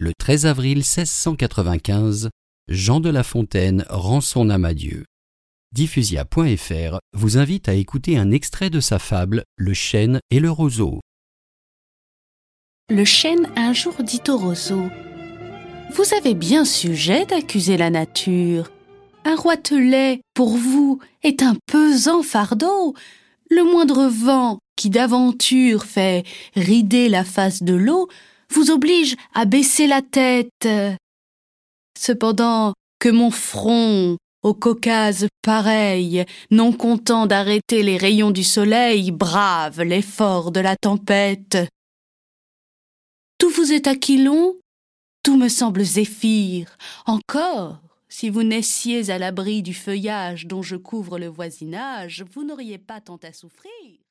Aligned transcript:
Le 0.00 0.12
13 0.12 0.46
avril 0.46 0.78
1695, 0.78 2.30
Jean 2.66 2.98
de 2.98 3.10
La 3.10 3.22
Fontaine 3.22 3.84
rend 3.88 4.20
son 4.20 4.50
âme 4.50 4.64
à 4.64 4.74
Dieu. 4.74 5.04
Diffusia.fr 5.72 6.98
vous 7.12 7.38
invite 7.38 7.68
à 7.68 7.74
écouter 7.74 8.18
un 8.18 8.32
extrait 8.32 8.70
de 8.70 8.80
sa 8.80 8.98
fable 8.98 9.44
Le 9.56 9.72
chêne 9.72 10.18
et 10.32 10.40
le 10.40 10.50
roseau. 10.50 10.98
Le 12.90 13.04
chêne 13.04 13.48
un 13.54 13.72
jour 13.72 13.94
dit 14.00 14.20
au 14.26 14.36
roseau 14.36 14.90
Vous 15.92 16.12
avez 16.18 16.34
bien 16.34 16.64
sujet 16.64 17.24
d'accuser 17.24 17.76
la 17.76 17.90
nature. 17.90 18.72
Un 19.24 19.36
roitelet, 19.36 20.22
pour 20.34 20.56
vous, 20.56 20.98
est 21.22 21.40
un 21.40 21.54
pesant 21.66 22.24
fardeau. 22.24 22.94
Le 23.48 23.62
moindre 23.62 24.08
vent 24.08 24.58
qui 24.74 24.90
d'aventure 24.90 25.84
fait 25.84 26.24
rider 26.56 27.08
la 27.08 27.22
face 27.22 27.62
de 27.62 27.74
l'eau 27.74 28.08
vous 28.50 28.70
oblige 28.70 29.16
à 29.34 29.44
baisser 29.44 29.86
la 29.86 30.02
tête. 30.02 30.68
Cependant 31.98 32.74
que 32.98 33.08
mon 33.08 33.30
front, 33.30 34.16
au 34.42 34.54
Caucase 34.54 35.26
pareil, 35.42 36.24
non 36.50 36.72
content 36.72 37.26
d'arrêter 37.26 37.82
les 37.82 37.96
rayons 37.96 38.30
du 38.30 38.44
soleil, 38.44 39.10
brave 39.10 39.82
l'effort 39.82 40.50
de 40.50 40.60
la 40.60 40.76
tempête. 40.76 41.56
Tout 43.38 43.50
vous 43.50 43.72
est 43.72 43.86
aquilon, 43.86 44.56
tout 45.22 45.36
me 45.36 45.48
semble 45.48 45.82
zéphyr. 45.82 46.76
Encore, 47.06 47.80
si 48.08 48.30
vous 48.30 48.42
naissiez 48.42 49.10
à 49.10 49.18
l'abri 49.18 49.62
du 49.62 49.74
feuillage 49.74 50.46
dont 50.46 50.62
je 50.62 50.76
couvre 50.76 51.18
le 51.18 51.26
voisinage, 51.26 52.24
vous 52.32 52.44
n'auriez 52.44 52.78
pas 52.78 53.00
tant 53.00 53.18
à 53.22 53.32
souffrir. 53.32 54.03